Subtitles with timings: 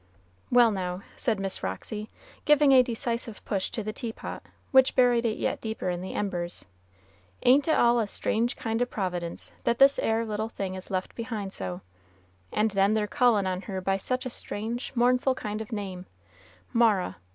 [0.49, 2.09] "Well, now," said Miss Roxy,
[2.43, 6.15] giving a decisive push to the tea pot, which buried it yet deeper in the
[6.15, 6.65] embers,
[7.43, 11.13] "ain't it all a strange kind o' providence that this 'ere little thing is left
[11.13, 11.81] behind so;
[12.51, 16.07] and then their callin' on her by such a strange, mournful kind of name,
[16.73, 17.17] Mara.